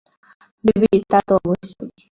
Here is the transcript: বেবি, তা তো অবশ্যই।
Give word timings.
বেবি, 0.63 0.97
তা 1.09 1.19
তো 1.27 1.33
অবশ্যই। 1.39 2.01